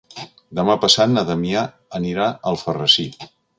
[0.59, 1.67] Demà passat na Damià
[2.01, 3.09] anirà a Alfarrasí.